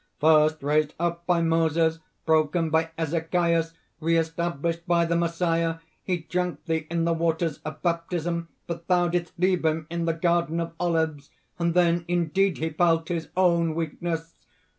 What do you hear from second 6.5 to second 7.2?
thee in the